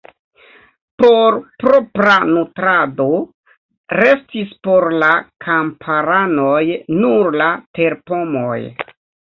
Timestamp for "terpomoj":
7.81-8.61